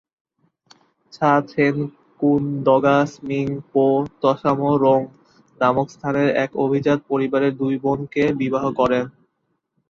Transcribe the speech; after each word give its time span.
সা-ছেন-কুন-দ্গা'-স্ন্যিং-পো 1.13 3.85
ত্সামো-রোং 4.21 5.05
নামক 5.61 5.89
স্থানের 5.89 6.35
এক 6.35 6.57
অভিজাত 6.57 7.01
পরিবারের 7.09 7.57
দুই 7.57 7.77
বোনকে 7.83 8.33
বিবাহ 8.41 8.71
করেন। 8.79 9.05